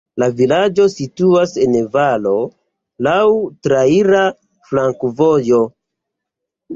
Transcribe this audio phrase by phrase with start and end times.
[0.21, 2.31] La vilaĝo situas en valo,
[3.07, 3.17] laŭ
[3.67, 4.23] traira
[4.71, 5.61] flankovojo.